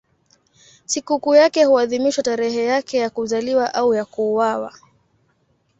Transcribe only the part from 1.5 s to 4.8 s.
huadhimishwa tarehe yake ya kuzaliwa au ya kuuawa.